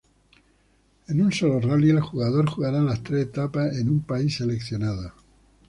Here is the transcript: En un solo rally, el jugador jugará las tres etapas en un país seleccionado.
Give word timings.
En 1.13 1.19
un 1.25 1.31
solo 1.31 1.59
rally, 1.59 1.91
el 1.91 2.01
jugador 2.01 2.49
jugará 2.49 2.81
las 2.81 3.03
tres 3.03 3.27
etapas 3.27 3.77
en 3.77 3.87
un 3.87 3.99
país 4.01 4.35
seleccionado. 4.35 5.13